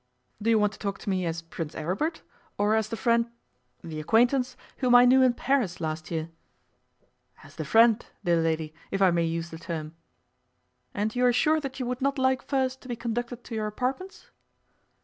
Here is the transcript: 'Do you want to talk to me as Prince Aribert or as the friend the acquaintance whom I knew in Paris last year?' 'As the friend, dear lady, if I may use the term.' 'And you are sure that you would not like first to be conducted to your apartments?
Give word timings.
'Do 0.41 0.49
you 0.49 0.57
want 0.57 0.73
to 0.73 0.79
talk 0.79 0.97
to 0.97 1.11
me 1.11 1.27
as 1.27 1.43
Prince 1.43 1.75
Aribert 1.75 2.23
or 2.57 2.73
as 2.73 2.89
the 2.89 2.97
friend 2.97 3.29
the 3.83 3.99
acquaintance 3.99 4.57
whom 4.77 4.95
I 4.95 5.05
knew 5.05 5.21
in 5.21 5.35
Paris 5.35 5.79
last 5.79 6.09
year?' 6.09 6.31
'As 7.43 7.55
the 7.55 7.63
friend, 7.65 8.03
dear 8.25 8.41
lady, 8.41 8.73
if 8.89 8.99
I 8.99 9.11
may 9.11 9.25
use 9.25 9.51
the 9.51 9.59
term.' 9.59 9.93
'And 10.95 11.15
you 11.15 11.23
are 11.23 11.31
sure 11.31 11.59
that 11.59 11.79
you 11.79 11.85
would 11.85 12.01
not 12.01 12.17
like 12.17 12.41
first 12.41 12.81
to 12.81 12.87
be 12.87 12.95
conducted 12.95 13.43
to 13.43 13.53
your 13.53 13.67
apartments? 13.67 14.31